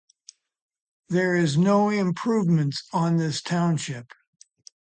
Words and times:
There 1.09 1.35
is 1.35 1.57
no 1.59 1.91
improvements 1.91 2.87
on 2.91 3.17
this 3.17 3.39
Township. 3.39 4.07